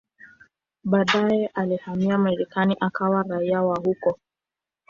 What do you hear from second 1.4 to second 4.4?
alihamia Marekani akawa raia wa huko.